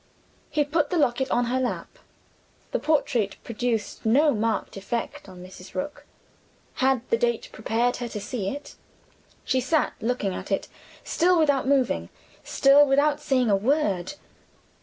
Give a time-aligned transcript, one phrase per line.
[0.49, 1.99] He put the locket on her lap.
[2.71, 5.75] The portrait produced no marked effect on Mrs.
[5.75, 6.07] Rook.
[6.81, 8.73] Had the date prepared her to see it?
[9.45, 10.67] She sat looking at it
[11.03, 12.09] still without moving:
[12.43, 14.13] still without saying a word.